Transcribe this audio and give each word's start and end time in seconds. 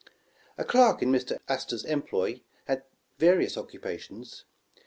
A 0.57 0.63
clerk 0.65 1.03
in 1.03 1.11
Mr. 1.11 1.37
Astor 1.47 1.77
's 1.77 1.85
employ 1.85 2.41
had 2.65 2.85
various 3.19 3.55
occupa 3.55 3.99
tions. 3.99 4.45